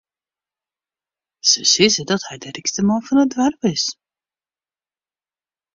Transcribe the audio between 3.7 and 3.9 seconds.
is.